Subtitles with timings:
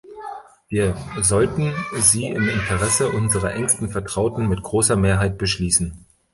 [0.67, 6.07] Wir sollten sie im Interesse unserer engsten Vertrauten mit großer Mehrheit beschließen.